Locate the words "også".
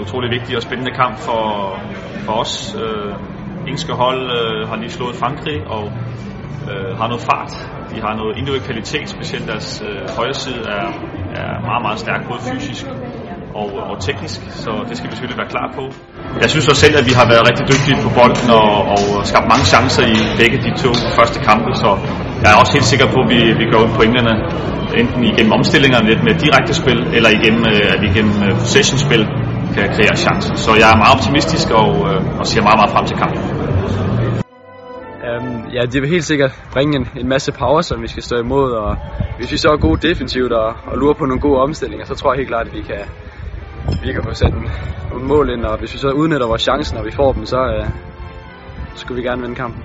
16.70-16.80, 22.62-22.72